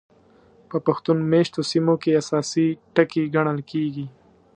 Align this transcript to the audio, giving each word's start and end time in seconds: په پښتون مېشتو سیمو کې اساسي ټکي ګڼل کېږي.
په 0.69 0.77
پښتون 0.85 1.17
مېشتو 1.31 1.61
سیمو 1.71 1.95
کې 2.01 2.17
اساسي 2.21 2.67
ټکي 2.95 3.23
ګڼل 3.35 3.59
کېږي. 3.71 4.05